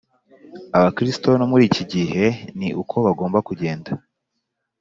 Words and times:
Abakristo 0.77 1.27
No 1.39 1.45
muri 1.51 1.63
iki 1.69 1.83
gihe 1.93 2.25
ni 2.57 2.67
uko 2.81 2.95
bigomba 3.05 3.37
kugenda 3.47 3.91